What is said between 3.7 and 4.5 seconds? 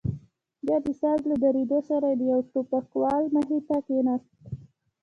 کښېناست.